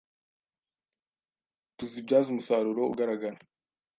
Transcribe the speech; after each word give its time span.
tuzibyaze 1.77 2.27
umusaruro 2.31 2.81
ugaragara. 2.93 3.37